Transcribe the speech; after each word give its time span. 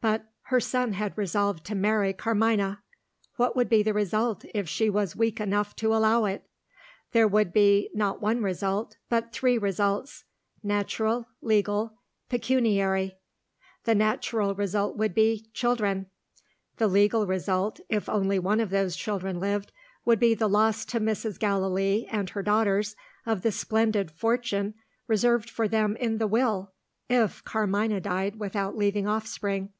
But 0.00 0.26
her 0.42 0.60
son 0.60 0.92
had 0.92 1.18
resolved 1.18 1.66
to 1.66 1.74
marry 1.74 2.12
Carmina. 2.12 2.84
What 3.34 3.56
would 3.56 3.68
be 3.68 3.82
the 3.82 3.92
result 3.92 4.44
if 4.54 4.68
she 4.68 4.88
was 4.88 5.16
weak 5.16 5.40
enough 5.40 5.74
to 5.74 5.92
allow 5.92 6.24
it? 6.24 6.48
There 7.10 7.26
would 7.26 7.52
be, 7.52 7.90
not 7.92 8.22
one 8.22 8.40
result, 8.40 8.96
but 9.08 9.32
three 9.32 9.58
results. 9.58 10.22
Natural; 10.62 11.26
Legal; 11.42 11.94
Pecuniary. 12.28 13.16
The 13.82 13.96
natural 13.96 14.54
result 14.54 14.96
would 14.96 15.14
be 15.16 15.48
children. 15.52 16.06
The 16.76 16.86
legal 16.86 17.26
result 17.26 17.80
(if 17.88 18.08
only 18.08 18.38
one 18.38 18.60
of 18.60 18.70
those 18.70 18.94
children 18.94 19.40
lived) 19.40 19.72
would 20.04 20.20
be 20.20 20.32
the 20.32 20.48
loss 20.48 20.84
to 20.86 21.00
Mrs. 21.00 21.40
Gallilee 21.40 22.06
and 22.08 22.30
her 22.30 22.42
daughters 22.44 22.94
of 23.26 23.42
the 23.42 23.50
splendid 23.50 24.12
fortune 24.12 24.74
reserved 25.08 25.50
for 25.50 25.66
them 25.66 25.96
in 25.96 26.18
the 26.18 26.28
Will, 26.28 26.72
if 27.08 27.42
Carmina 27.42 28.00
died 28.00 28.36
without 28.38 28.76
leaving 28.76 29.08
offspring. 29.08 29.72